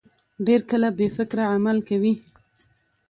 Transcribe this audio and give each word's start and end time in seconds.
ډېر 0.45 0.61
کله 0.69 0.87
بې 0.97 1.07
فکره 1.17 1.43
عمل 1.55 1.77
کوي. 1.89 2.13